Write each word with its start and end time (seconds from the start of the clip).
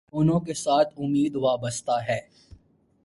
دونوں 0.13 0.39
کے 0.39 0.53
ساتھ 0.53 0.93
امید 0.97 1.35
وابستہ 1.35 1.99
ہے 2.07 2.19